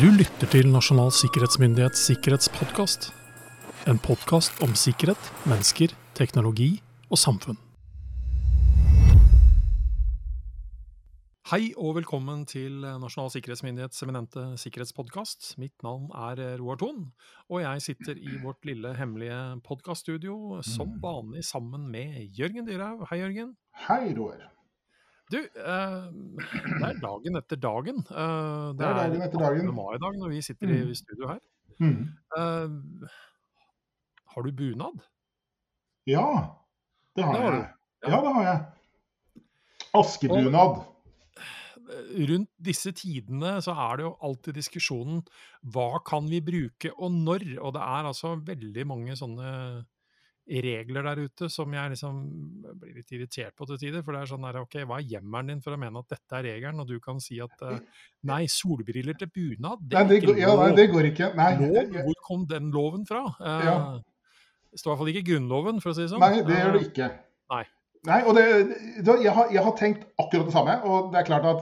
[0.00, 3.10] Du lytter til Nasjonal sikkerhetsmyndighets sikkerhetspodkast.
[3.90, 6.78] En podkast om sikkerhet, mennesker, teknologi
[7.12, 7.58] og samfunn.
[11.52, 15.58] Hei og velkommen til Nasjonal sikkerhetsmyndighets eminente sikkerhetspodkast.
[15.60, 17.10] Mitt navn er Roar Thon,
[17.52, 23.04] og jeg sitter i vårt lille hemmelige podkaststudio som vanlig sammen med Jørgen Dyrhaug.
[23.12, 23.52] Hei, Jørgen.
[23.84, 24.51] Hei, Roar.
[25.32, 28.02] Du, eh, det er dagen etter dagen.
[28.04, 29.66] Eh, Det er dagen etter dagen.
[29.70, 29.74] 18.
[29.78, 30.94] mai i dag når vi sitter i Mm.
[30.98, 31.40] studio her.
[31.80, 32.02] Mm.
[32.36, 33.08] Eh,
[34.34, 35.00] har du bunad?
[36.06, 36.26] Ja,
[37.16, 37.68] det har Det har jeg.
[38.02, 38.10] Ja.
[38.10, 38.66] Ja, det har jeg.
[39.94, 40.52] Askebunad.
[40.52, 40.88] Og
[42.28, 45.22] Rundt disse tidene så er det jo alltid diskusjonen
[45.74, 47.58] hva kan vi bruke og når?
[47.60, 49.84] Og det er altså veldig mange sånne
[50.48, 52.16] regler der ute som jeg liksom
[52.80, 54.02] blir litt irritert på til tider.
[54.02, 56.38] For det er sånn der, ok, hva er hjemmelen din for å mene at dette
[56.40, 57.78] er regelen, og du kan si at eh,
[58.24, 61.28] nei, solbriller til bunad, det Nei, det, ikke går- ja, nei, det går ikke.
[61.38, 61.92] Nei, Lov?
[62.08, 63.24] Hvor kom den loven fra?
[63.40, 63.76] Eh, Ja.
[64.72, 66.20] Det står i hvert fall ikke Grunnloven, for å si det sånn.
[66.24, 67.08] nei det gjør det Eh, ikke.
[67.52, 67.64] Nei.
[68.08, 68.44] Nei, og det,
[69.22, 70.74] jeg, har, jeg har tenkt akkurat det samme.
[70.82, 71.60] Og det er klart at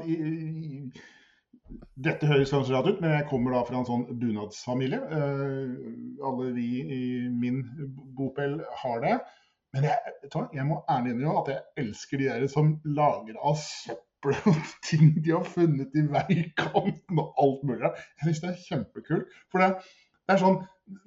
[2.00, 5.00] dette høres kanskje rart ut, men jeg kommer da fra en sånn bunadsfamilie.
[5.10, 7.62] Uh, alle vi i min
[8.16, 9.18] bopel har det.
[9.74, 10.14] Men jeg,
[10.56, 15.12] jeg må ærlig innrømme at jeg elsker de der som lager av søppel og ting
[15.22, 17.92] de har funnet i veikanten og alt mulig.
[18.18, 19.36] Jeg syns det er kjempekult.
[19.52, 19.70] For det,
[20.26, 20.58] det er sånn,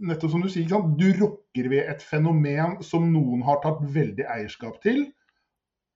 [0.08, 4.80] nettopp som du sier, du rokker ved et fenomen som noen har tatt veldig eierskap
[4.86, 5.06] til.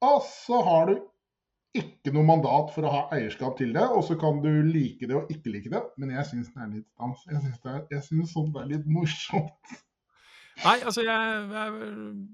[0.04, 0.98] Og så har du
[1.82, 5.16] ikke noe mandat for å ha eierskap til det, og så kan du like det
[5.18, 5.84] og ikke like det.
[5.98, 7.26] Men jeg syns det er litt dans.
[7.32, 9.76] Jeg syns, det er, jeg synes sånt er litt morsomt.
[10.58, 11.90] Nei, altså jeg, jeg,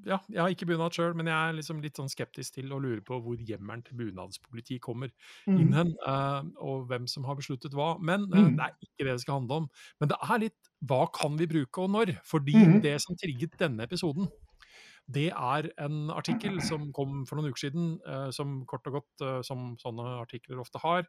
[0.07, 2.77] ja, jeg har ikke bunad sjøl, men jeg er liksom litt sånn skeptisk til å
[2.79, 5.11] lure på hvor hjemmelen til bunadspoliti kommer
[5.43, 5.57] Mm.
[5.59, 7.97] inn hen, uh, og hvem som har besluttet hva.
[7.99, 8.55] Men uh, Mm.
[8.55, 9.67] det er ikke det det skal handle om.
[9.99, 12.13] Men det er litt hva kan vi bruke og når?
[12.23, 12.81] Fordi mm.
[12.83, 14.31] det som trigget denne episoden,
[15.11, 19.23] det er en artikkel som kom for noen uker siden, eh, som kort og godt,
[19.25, 21.07] eh, som sånne artikler ofte har.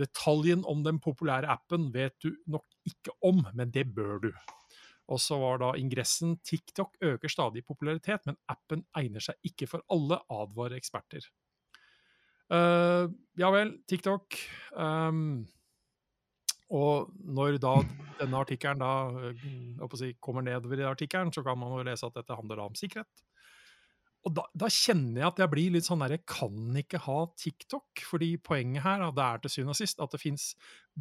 [0.00, 4.30] Detaljen om den populære appen vet du nok ikke om, men det bør du.
[5.12, 9.82] Og så var da ingressen 'TikTok øker stadig popularitet, men appen egner seg ikke for
[9.90, 11.26] alle', advarer eksperter.
[12.52, 14.36] Uh, ja vel, TikTok.
[14.76, 15.46] ehm,
[16.72, 17.74] og når da
[18.20, 18.92] denne artikkelen da
[19.28, 22.76] eh, si, kommer nedover i artikkelen, så kan man jo lese at dette handler om
[22.78, 23.24] sikkerhet.
[24.22, 27.18] Og da, da kjenner jeg at jeg blir litt sånn der, jeg kan ikke ha
[27.42, 28.04] TikTok.
[28.06, 30.52] Fordi poenget her det er til syvende og sist at det fins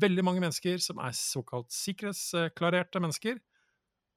[0.02, 3.38] veldig mange mennesker som er såkalt sikkerhetsklarerte mennesker.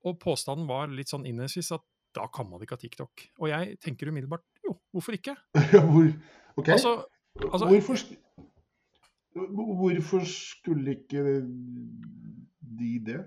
[0.09, 1.85] Og påstanden var litt sånn innledningsvis at
[2.17, 3.27] da kan man ikke ha TikTok.
[3.43, 5.37] Og jeg tenker umiddelbart jo, hvorfor ikke?
[5.91, 6.09] Hvor,
[6.57, 6.97] ok, Altså,
[7.45, 8.05] altså- hvorfor,
[9.35, 11.25] hvorfor skulle ikke
[12.79, 13.23] de det?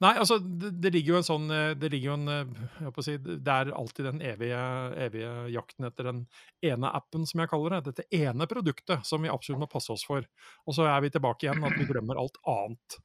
[0.00, 2.94] Nei, altså, det, det ligger jo en sånn eh, Det ligger jo en eh, jeg
[2.96, 4.62] på å si, Det er alltid den evige,
[5.06, 6.22] evige jakten etter den
[6.66, 7.92] ene appen, som jeg kaller det.
[7.92, 10.26] Dette ene produktet som vi absolutt må passe oss for.
[10.66, 12.98] Og så er vi tilbake igjen at vi glemmer alt annet.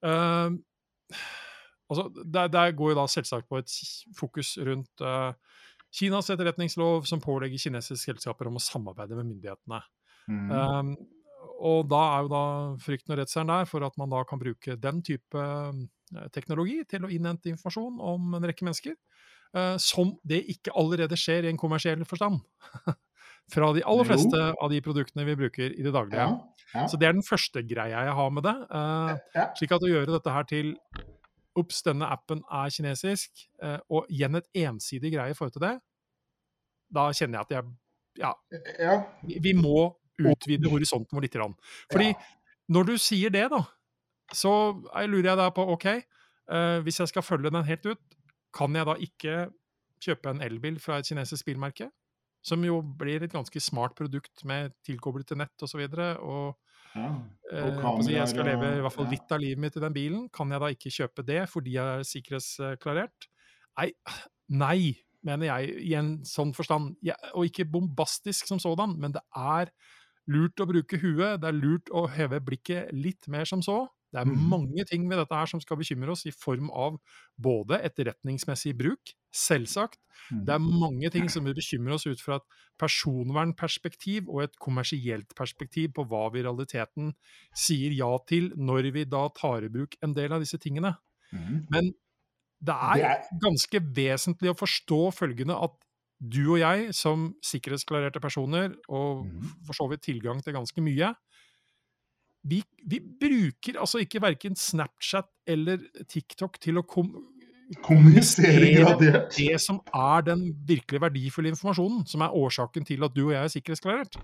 [0.00, 0.56] Uh,
[1.92, 3.76] altså, der, der går jo da selvsagt på et
[4.16, 5.36] fokus rundt uh,
[5.92, 9.82] Kinas etterretningslov, som pålegger kinesiske selskaper om å samarbeide med myndighetene.
[10.30, 10.50] Mm.
[10.54, 10.94] Um,
[11.60, 12.42] og da er jo da
[12.82, 17.04] frykten og redselen der for at man da kan bruke den type eh, teknologi til
[17.06, 18.96] å innhente informasjon om en rekke mennesker,
[19.54, 22.40] eh, som det ikke allerede skjer i en kommersiell forstand.
[23.50, 24.08] Fra de aller Jo.
[24.12, 26.22] fleste av de produktene vi bruker i det daglige.
[26.22, 28.56] ja, ja, Så det er den første greia jeg har med det.
[28.70, 30.74] eh, slik at å gjøre dette her til
[31.58, 33.40] Ops, denne appen er kinesisk,
[33.90, 35.72] og igjen et ensidig greie i forhold til det,
[36.94, 37.72] da kjenner jeg at jeg
[38.22, 38.30] Ja,
[38.78, 38.94] ja.
[39.42, 39.90] vi må
[40.20, 41.38] utvide horisonten vår litt.
[41.92, 42.12] Fordi
[42.70, 43.64] når du sier det, da,
[44.34, 44.52] så
[44.94, 48.02] jeg lurer jeg da på OK, eh, hvis jeg skal følge den helt ut,
[48.54, 49.36] kan jeg da ikke
[50.02, 51.90] kjøpe en elbil fra et kinesisk bilmerke?
[52.46, 55.82] Som jo blir et ganske smart produkt med tilkoblet til nett osv.
[55.84, 57.10] Og, så og ja.
[57.52, 59.96] eh, Og si, jeg skal leve i hvert fall litt av livet mitt i den
[59.96, 60.24] bilen.
[60.32, 63.28] Kan jeg da ikke kjøpe det fordi jeg er sikkerhetsklarert?
[63.80, 63.90] Nei,
[64.48, 64.80] nei,
[65.26, 66.94] mener jeg, i en sånn forstand.
[67.04, 69.72] Ja, og ikke bombastisk som sådan, men det er
[70.30, 71.40] lurt å bruke huet.
[71.42, 73.88] Det er lurt å heve blikket litt mer som så.
[74.12, 74.48] Det er Mhm.
[74.48, 76.98] mange ting ved dette her som skal bekymre oss, i form av
[77.38, 79.98] både etterretningsmessig bruk, selvsagt.
[80.32, 80.44] Mm.
[80.46, 82.42] Det er mange ting som vil bekymre oss ut fra et
[82.76, 87.14] personvernperspektiv og et kommersielt perspektiv på hva vi i realiteten
[87.54, 90.96] sier ja til når vi da tar i bruk en del av disse tingene.
[91.32, 91.66] Mm.
[91.70, 91.94] Men
[92.62, 95.70] Det er- ganske vesentlig å forstå følgende at
[96.20, 99.50] du og jeg, som sikkerhetsklarerte personer, og Mhm.
[99.66, 101.14] for så vidt tilgang til ganske mye,
[102.44, 105.78] vi, vi bruker altså ikke verken Snapchat eller
[106.08, 107.10] TikTok til å kom
[107.84, 109.36] Kommunisere gradert.
[109.36, 113.44] det som er den virkelig verdifulle informasjonen, som er årsaken til at du og jeg
[113.44, 114.16] er sikkerhetsklarert.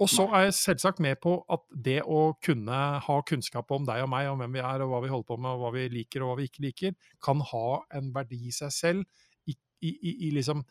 [0.00, 4.02] Og så er jeg selvsagt med på at det å kunne ha kunnskap om deg
[4.02, 5.84] og meg, om hvem vi er, og hva vi holder på med, og hva vi
[5.88, 9.04] liker og hva vi ikke liker, kan ha en verdi i seg selv
[9.46, 10.64] i, i, i, i liksom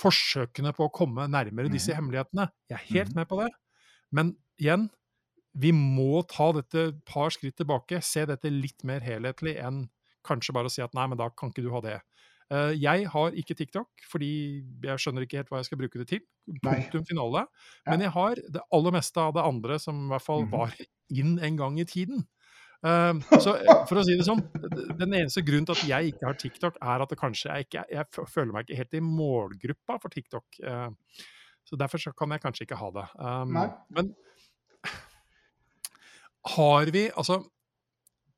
[0.00, 1.96] forsøkene på å komme nærmere disse Mhm.
[1.96, 2.50] hemmelighetene.
[2.70, 3.16] Jeg er helt Mhm.
[3.16, 3.50] med på det.
[4.12, 4.90] Men igjen,
[5.54, 9.88] vi må ta dette et par skritt tilbake, se dette litt mer helhetlig enn
[10.26, 12.00] kanskje bare å si at nei, men da kan ikke du ha det.
[12.50, 16.08] Eh, jeg har ikke TikTok, fordi jeg skjønner ikke helt hva jeg skal bruke det
[16.08, 16.20] til.
[16.62, 17.46] Punktum finale.
[17.88, 20.50] Men jeg har det aller meste av det andre som i hvert fall Mhm.
[20.50, 20.72] var
[21.10, 22.26] inn en gang i tiden.
[22.84, 23.14] Eh,
[23.44, 23.54] så
[23.88, 24.42] for å si det sånn,
[24.98, 27.84] den eneste grunnen til at jeg ikke har TikTok, er at det kanskje jeg ikke
[27.92, 30.60] Jeg føler meg ikke helt i målgruppa for TikTok.
[30.62, 30.90] eh,
[31.66, 33.06] så derfor så kan jeg kanskje ikke ha det.
[33.18, 33.56] Um,
[33.90, 34.14] men
[36.56, 37.40] har vi Altså,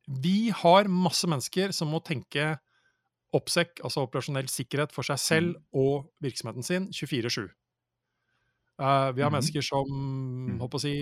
[0.08, 2.54] vi har masse mennesker som må tenke
[3.36, 5.62] oppsek, altså operasjonell sikkerhet, for seg selv Mm.
[5.74, 7.50] og virksomheten sin 24-7.
[8.78, 9.34] Eh, vi har Mhm.
[9.34, 10.78] mennesker som mm.
[10.78, 10.94] si,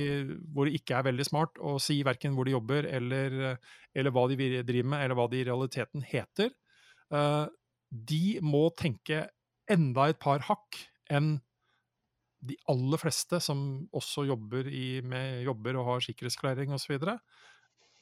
[0.52, 3.58] hvor det ikke er veldig smart å si verken hvor de jobber, eller,
[3.94, 6.50] eller hva de driver med, eller hva de i realiteten heter.
[7.12, 7.46] Uh,
[7.90, 9.28] de må tenke
[9.68, 11.40] enda et par hakk enn
[12.40, 16.98] de aller fleste som også jobber i, med jobber og har sikkerhetsklarering osv.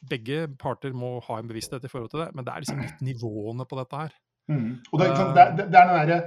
[0.04, 3.02] Begge parter må ha en bevissthet i forhold til det, men det er liksom litt
[3.02, 4.14] nivåene på dette her.
[4.48, 4.70] Mm.
[4.92, 6.20] Og det, det, det er den derre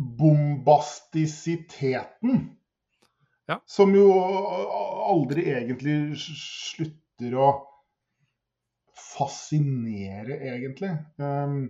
[0.00, 2.56] bombastisiteten
[3.50, 3.58] Ja.
[3.66, 4.06] som jo
[5.10, 7.48] aldri egentlig slutter å
[8.94, 10.92] fascinere, egentlig.
[11.18, 11.64] Um,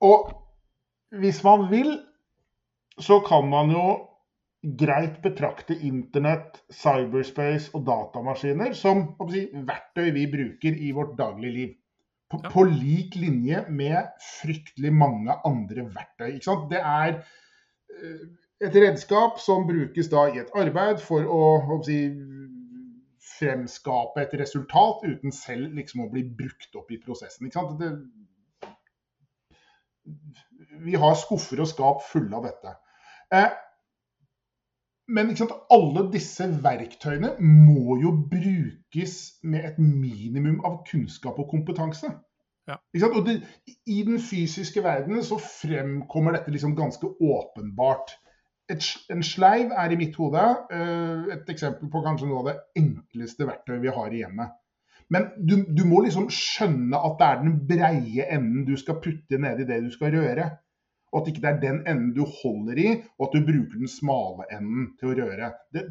[0.00, 0.30] og
[1.20, 1.90] hvis man vil,
[3.00, 3.84] så kan man jo
[4.62, 11.76] greit betrakte internett, cyberspace og datamaskiner som si, verktøy vi bruker i vårt daglige liv.
[12.30, 12.50] På, Ja.
[12.50, 16.36] på lik linje med fryktelig mange andre verktøy.
[16.70, 18.20] Det er eh,
[18.60, 21.40] et redskap som brukes da i et arbeid for å,
[21.74, 21.98] å si,
[23.40, 27.50] fremskape et resultat uten selv liksom å bli brukt opp i prosessen.
[27.80, 27.90] Det,
[30.84, 32.76] vi har skuffer og skap fulle av dette.
[33.34, 33.50] Eh,
[35.10, 42.12] men sant, alle disse verktøyene må jo brukes med et minimum av kunnskap og kompetanse.
[42.70, 42.78] Ja.
[43.10, 43.40] Og det,
[43.86, 48.14] I den fysiske verdenen så fremkommer dette liksom ganske åpenbart.
[48.70, 52.58] Et, en sleiv er i mitt hode eh, et eksempel på kanskje noe av det
[52.78, 54.54] enkleste verktøyet vi har i hjemmet.
[55.10, 59.40] Men du, du må liksom skjønne at det er den breie enden du skal putte
[59.42, 60.46] nedi det du skal røre.
[61.10, 63.90] Og at ikke det er den enden du holder i, og at du bruker den
[63.90, 65.52] smale enden til å røre.
[65.74, 65.86] Det,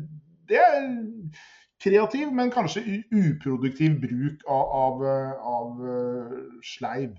[0.48, 0.86] det er
[1.84, 7.18] kreativ, men kanskje uproduktiv bruk av, av, eh, av eh, sleiv.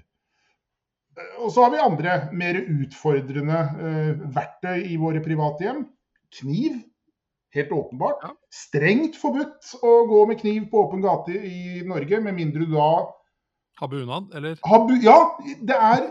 [1.16, 5.84] Eh, Og så har vi andre mer utfordrende uh, verktøy i våre private hjem.
[6.40, 6.78] Kniv.
[7.50, 8.22] Helt åpenbart.
[8.54, 12.92] Strengt forbudt å gå med kniv på åpen gate i Norge, med mindre du da
[13.80, 14.58] Ha bunad, eller?
[14.64, 15.18] har bu Ja,
[15.68, 16.06] det er,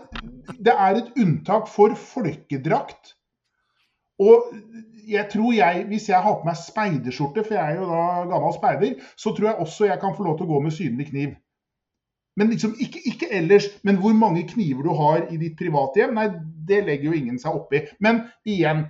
[0.57, 3.13] det er et unntak for folkedrakt.
[4.19, 4.49] Og
[5.07, 8.55] jeg tror jeg, hvis jeg har på meg speiderskjorte, for jeg er jo da gammel
[8.57, 11.37] speider, så tror jeg også jeg kan få lov til å gå med synlig kniv.
[12.39, 13.69] Men liksom ikke, ikke ellers.
[13.83, 16.27] Men hvor mange kniver du har i ditt private hjem, nei,
[16.69, 17.83] det legger jo ingen seg oppi.
[17.99, 18.85] Men igjen,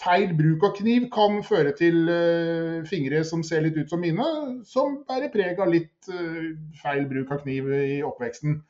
[0.00, 4.26] feil bruk av kniv kan føre til eh, fingre som ser litt ut som mine,
[4.68, 8.60] som bærer preg av litt eh, feil bruk av kniv i oppveksten.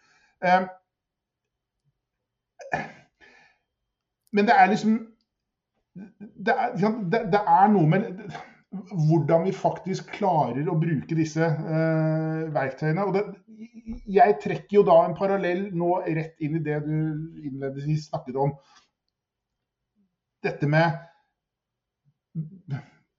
[0.45, 0.67] Eh,
[4.33, 4.99] men det er liksom
[6.47, 6.77] det er,
[7.11, 8.05] det, er noe med
[8.71, 13.07] hvordan vi faktisk klarer å bruke disse eh, verktøyene.
[13.15, 13.25] Det,
[14.11, 18.55] jeg trekker jo da en parallell nå rett inn i det du innledningsvis snakket om.
[20.47, 21.01] Dette med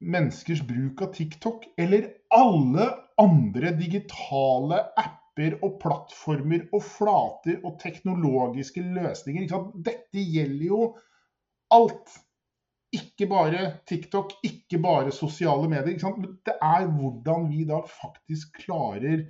[0.02, 2.88] menneskers bruk av TikTok, eller alle
[3.22, 9.52] andre digitale apper og plattformer og flater og teknologiske løsninger.
[9.84, 10.82] Dette gjelder jo
[11.76, 12.18] alt.
[12.92, 15.96] Ikke bare TikTok, ikke bare sosiale medier.
[16.46, 19.24] Det er hvordan vi da faktisk klarer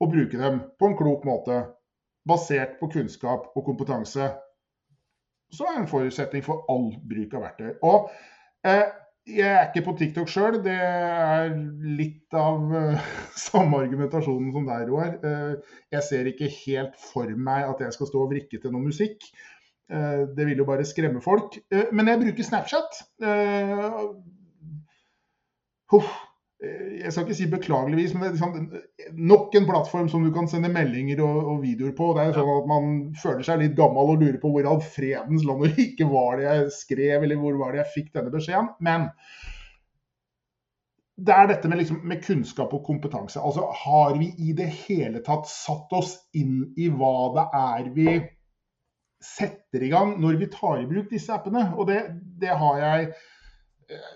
[0.00, 1.60] å bruke dem på en klok måte,
[2.28, 4.30] basert på kunnskap og kompetanse.
[5.52, 7.74] Så er det en forutsetning for all bruk av verktøy.
[7.84, 8.08] Og
[8.66, 8.86] eh,
[9.24, 10.58] jeg er ikke på TikTok sjøl.
[10.64, 11.54] Det er
[11.96, 13.10] litt av eh,
[13.46, 15.18] samme argumentasjonen som deg, Roar.
[15.24, 18.88] Eh, jeg ser ikke helt for meg at jeg skal stå og vrikke til noe
[18.88, 19.28] musikk.
[19.92, 21.58] Eh, det vil jo bare skremme folk.
[21.72, 23.02] Eh, men jeg bruker Snapchat.
[23.22, 23.98] Eh,
[26.64, 30.70] jeg skal ikke si beklageligvis, men det er nok en plattform som du kan sende
[30.72, 32.12] meldinger og, videoer på.
[32.16, 34.80] Det er jo sånn at Man føler seg litt gammel og lurer på hvor all
[34.80, 38.32] fredens land og ikke var det jeg skrev, eller hvor var det jeg fikk denne
[38.32, 38.70] beskjeden.
[38.80, 39.10] Men
[41.14, 43.38] det er dette med, liksom, med, kunnskap og kompetanse.
[43.38, 48.08] Altså, Har vi i det hele tatt satt oss inn i hva det er vi
[49.24, 51.70] setter i gang når vi tar i bruk disse appene?
[51.78, 52.02] Og det,
[52.40, 53.14] det har jeg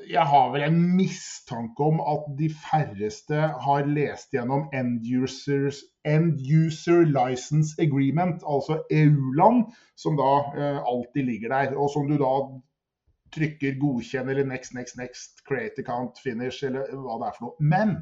[0.08, 6.40] jeg har vel en mistanke om at de færreste har lest gjennom End, users, end
[6.40, 11.76] User License Agreement, altså EU-land, som da eh, alltid ligger der.
[11.76, 12.32] Og som du da
[13.34, 17.56] trykker godkjenn eller next, next, next, create account, finish eller hva det er for noe.
[17.60, 17.96] Men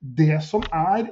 [0.00, 1.08] det som er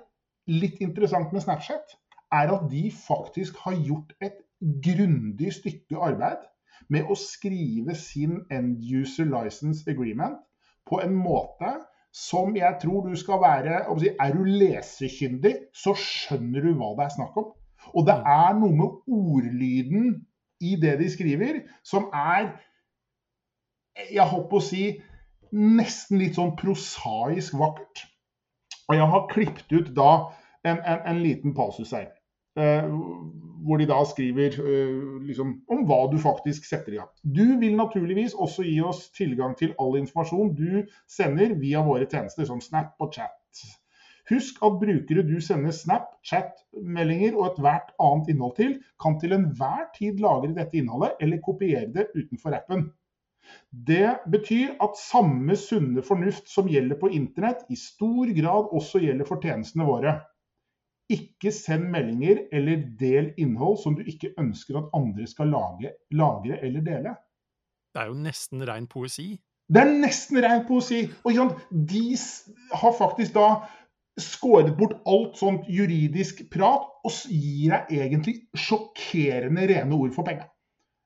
[0.50, 1.96] litt interessant med Snapchat,
[2.34, 4.43] er at de faktisk har gjort et
[4.84, 6.44] grundig stykke arbeid
[6.92, 10.38] med å skrive sin end user license agreement
[10.88, 11.72] på en måte
[12.14, 13.80] som jeg tror du skal være
[14.20, 17.48] Er du lesekyndig, så skjønner du hva det er snakk om.
[17.94, 18.28] Og det mm.
[18.30, 20.06] er noe med ordlyden
[20.60, 22.54] i det de skriver, som er
[24.12, 24.84] Jeg holdt på å si
[25.54, 28.06] nesten litt sånn prosaisk vakkert.
[28.88, 30.10] Og jeg har klippet ut da
[30.66, 32.08] en, en, en liten passus her.
[32.54, 32.90] Uh,
[33.64, 37.08] hvor de da skriver uh, liksom, om hva du faktisk setter i gang.
[37.24, 42.46] Du vil naturligvis også gi oss tilgang til all informasjon du sender via våre tjenester
[42.46, 43.64] som Snap og chat.
[44.30, 49.88] Husk at brukere du sender Snap, chat-meldinger og ethvert annet innhold til, kan til enhver
[49.96, 52.86] tid lagre dette innholdet eller kopiere det utenfor appen.
[53.88, 59.28] Det betyr at samme sunne fornuft som gjelder på internett, i stor grad også gjelder
[59.28, 60.14] for tjenestene våre.
[61.12, 66.60] Ikke send meldinger eller del innhold som du ikke ønsker at andre skal lage, lagre
[66.64, 67.16] eller dele.
[67.94, 69.34] Det er jo nesten ren poesi.
[69.68, 71.04] Det er nesten ren poesi!
[71.24, 72.04] Og de
[72.72, 73.48] har faktisk da
[74.20, 80.48] skåret bort alt sånt juridisk prat og gir deg egentlig sjokkerende rene ord for penga.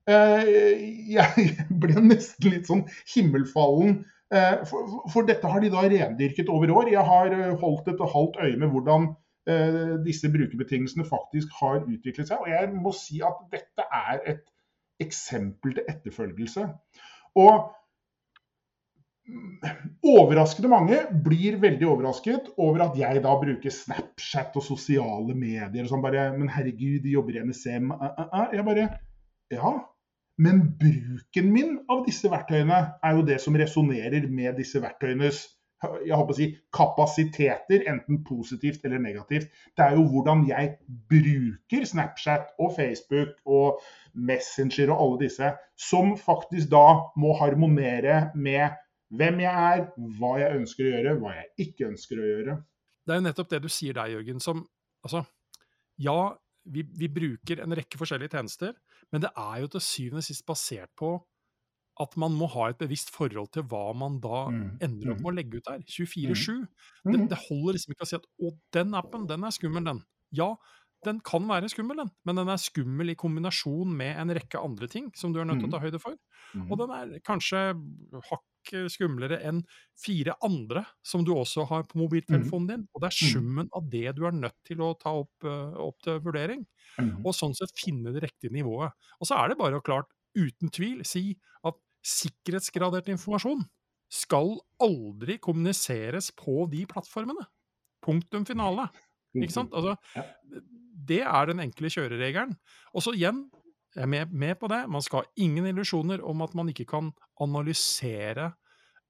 [0.09, 1.49] Eh, jeg
[1.83, 4.03] ble nesten litt sånn himmelfallen.
[4.35, 6.93] Eh, for, dette har de da rendyrket over år.
[6.93, 9.11] Jeg har eh, holdt et halvt øye med hvordan
[10.05, 12.43] disse brukerbetingelsene faktisk har utviklet seg.
[12.43, 14.45] Og jeg må si at dette er et
[15.01, 16.67] eksempel til etterfølgelse.
[17.39, 17.69] Og
[20.09, 25.91] overraskende mange blir veldig overrasket over at jeg da bruker Snapchat og sosiale medier og
[25.91, 27.93] sånn bare Men herregud, de jobber i NSM.
[27.93, 28.49] Uh, uh.
[28.55, 28.89] Jeg bare
[29.53, 29.77] Ja.
[30.39, 35.41] Men bruken min av disse verktøyene er jo det som resonnerer med disse verktøyenes
[35.79, 39.53] jeg håper å si, kapasiteter, enten positivt eller negativt.
[39.79, 40.75] Det er jo hvordan jeg
[41.11, 43.79] bruker Snapchat og Facebook og
[44.19, 46.85] Messenger og alle disse, som faktisk da
[47.21, 48.75] må harmonere med
[49.15, 49.87] hvem jeg er,
[50.19, 52.59] hva jeg ønsker å gjøre, hva jeg ikke ønsker å gjøre.
[53.07, 54.67] Det er jo nettopp det du sier der, Jørgen, som
[55.07, 55.25] altså
[55.99, 56.35] Ja,
[56.69, 58.75] vi, vi bruker en rekke forskjellige tjenester,
[59.11, 61.15] men det er jo til syvende og sist basert på
[62.03, 64.65] at man må ha et bevisst forhold til hva man da mm.
[64.85, 65.25] ender opp mm.
[65.25, 65.85] med å legge ut der.
[65.85, 66.59] 24-7.
[66.59, 66.67] Mm.
[66.69, 67.29] Det, mm.
[67.33, 70.03] det, holder liksom ikke å si at 'å, den appen, den er skummel', den.
[70.35, 70.53] Ja,
[71.07, 74.89] den kan være skummel, den, men den er skummel i kombinasjon med en rekke andre
[74.91, 76.17] ting som du er nødt til å ta høyde for.
[76.65, 77.61] Og den er kanskje
[78.31, 79.63] hakk skumlere enn
[79.99, 82.85] fire andre som du også har på mobiltelefonen din.
[82.93, 86.19] Og det er summen av det du er nødt til å ta opp, opp til
[86.25, 86.67] vurdering.
[87.23, 88.97] Og sånn sett finne det riktige nivået.
[89.21, 91.31] Og så er det bare å klart uten tvil si
[91.67, 91.79] at
[92.09, 93.67] sikkerhetsgradert informasjon
[94.13, 97.45] skal aldri kommuniseres på de plattformene.
[98.05, 98.89] Punktum finale.
[99.37, 99.75] Ikke sant?
[99.77, 99.97] Altså,
[101.09, 102.55] det er den enkle kjøreregelen.
[102.97, 103.45] Og så igjen,
[103.97, 106.87] jeg er med, med, på det, man skal ha ingen illusjoner om at man ikke
[106.89, 107.13] kan
[107.43, 108.53] analysere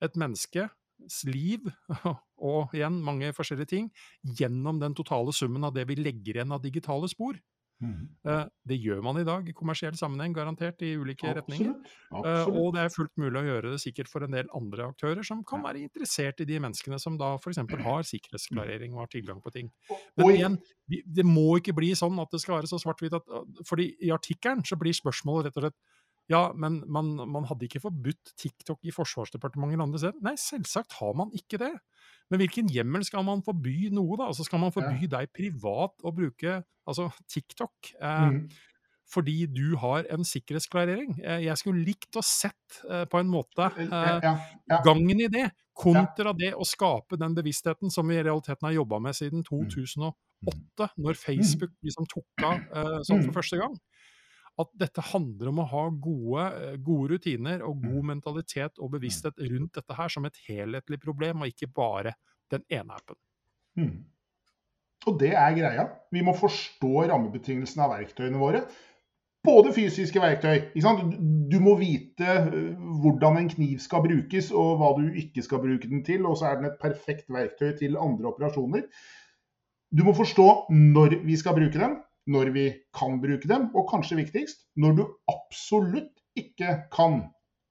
[0.04, 1.66] et menneskes liv,
[2.50, 3.90] og igjen mange forskjellige ting,
[4.38, 7.38] gjennom den totale summen av det vi legger igjen av digitale spor.
[7.78, 8.08] Mm.
[8.68, 11.38] Det gjør man i dag i kommersiell sammenheng, garantert, i ulike Absolutt.
[11.38, 11.74] retninger.
[12.10, 12.58] Absolutt.
[12.58, 15.44] Og det er fullt mulig å gjøre det sikkert for en del andre aktører som
[15.46, 17.62] kan være interessert i de menneskene som da f.eks.
[17.84, 19.70] har sikkerhetsklarering og har tilgang på ting.
[20.18, 20.58] Men igjen,
[20.88, 24.64] det må ikke bli sånn at det skal være så svart-hvitt at fordi i artikkelen
[24.66, 25.78] så blir spørsmålet rett og slett
[26.28, 30.24] ja, men man, man hadde ikke forbudt TikTok i Forsvarsdepartementet eller andre steder.
[30.24, 31.72] Nei, selvsagt har man ikke det.
[32.28, 34.28] Men hvilken hjemmel skal man forby noe, da?
[34.28, 35.12] Altså Skal man forby ja.
[35.16, 37.94] deg privat å bruke altså TikTok?
[37.96, 38.42] Eh, mm.
[39.08, 41.16] Fordi du har en sikkerhetsklarering.
[41.22, 44.34] Eh, jeg skulle likt å sett eh, på en måte eh, ja,
[44.68, 45.46] ja, gangen i det,
[45.78, 50.12] kontra det å skape den bevisstheten som vi i realiteten har jobba med siden 2008,
[50.44, 50.98] mm.
[51.00, 51.22] når mm.
[51.22, 52.60] Facebook liksom tok av
[53.06, 53.36] sånn for mm.
[53.38, 53.78] første gang.
[54.58, 58.06] At dette handler om å ha gode, eh, gode rutiner og god Mm.
[58.06, 62.14] mentalitet og bevissthet rundt dette her som et helhetlig problem, og ikke bare
[62.50, 63.16] den ene appen.
[63.76, 64.04] Mm.
[65.06, 65.88] Og det er greia.
[66.12, 68.64] Vi må forstå rammebetingelsene av verktøyene våre.
[69.44, 70.72] Både fysiske verktøy.
[71.48, 75.88] Du- må vite øh, hvordan en kniv skal brukes, og hva du ikke skal bruke
[75.88, 76.26] den til.
[76.26, 78.82] Og så er den et perfekt verktøy til andre operasjoner.
[79.96, 81.96] Du må forstå når vi skal bruke dem,
[82.28, 82.64] når vi
[82.96, 87.22] kan bruke dem, og kanskje viktigst, når du absolutt ikke kan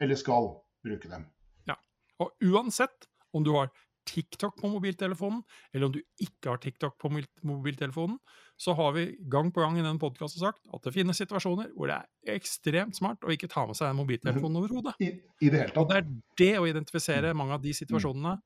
[0.02, 0.50] eller skal
[0.86, 1.28] bruke dem.
[1.70, 1.78] Ja,
[2.20, 3.70] Og uansett om du har
[4.08, 5.42] TikTok på mobiltelefonen,
[5.74, 7.12] eller om du ikke har TikTok på
[7.44, 8.18] mobiltelefonen,
[8.58, 11.92] så har vi gang på gang i denne podkasten sagt at det finnes situasjoner hvor
[11.92, 14.96] det er ekstremt smart å ikke ta med seg en mobiltelefon overhodet.
[15.04, 15.12] I,
[15.44, 15.92] i det hele Og tatt.
[15.92, 16.08] det er
[16.44, 18.38] det å identifisere mange av de situasjonene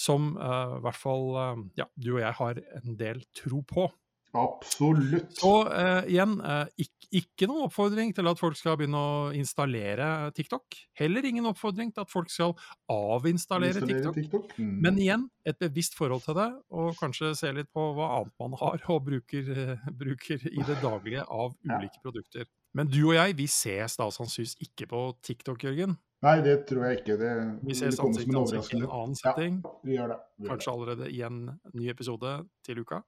[0.00, 3.90] som eh, i hvert fall uh, ja, du og jeg har en del tro på.
[4.34, 5.40] Absolutt.
[5.46, 10.30] Og eh, igjen, eh, ikk- ikke noen oppfordring til at folk skal begynne å installere
[10.36, 10.76] TikTok.
[11.00, 12.54] Heller ingen oppfordring til at folk skal
[12.90, 14.14] avinstallere TikTok.
[14.14, 14.54] TikTok.
[14.58, 14.76] Mm.
[14.84, 18.54] Men igjen, et bevisst forhold til det, og kanskje se litt på hva annet man
[18.60, 21.78] har og bruker, eh, bruker i det daglige av Ja.
[21.78, 22.46] ulike produkter.
[22.74, 25.96] Men du og jeg, vi ses da sannsynligvis ikke på TikTok, Jørgen.
[26.22, 27.16] Nei, det tror jeg ikke.
[27.18, 29.32] Det Vi ses ansikt til ansikt i en annen annen Ja.
[29.32, 29.62] setting.
[29.82, 30.18] Vi gjør det.
[30.38, 33.02] Vi gjør Kanskje allerede i en ny episode til uka.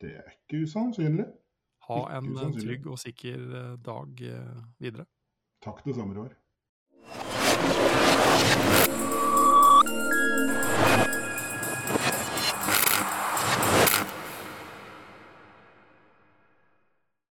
[0.00, 0.14] Det.
[0.16, 1.26] Er ikke usannsynlig.
[1.88, 2.66] Ha en eh, usannsynlig.
[2.66, 5.08] trygg og sikker eh, dag eh, videre.
[5.64, 6.36] Takk det samme, Roar.